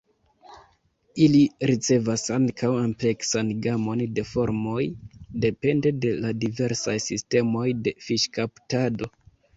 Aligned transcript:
Ili 1.25 1.41
ricevas 1.71 2.23
ankaŭ 2.37 2.71
ampleksan 2.85 3.51
gamon 3.67 4.01
de 4.17 4.23
formoj 4.31 4.81
depende 5.45 5.93
de 6.07 6.15
la 6.25 6.35
diversaj 6.47 6.97
sistemoj 7.11 7.67
de 7.89 7.97
fiŝkaptado. 8.09 9.15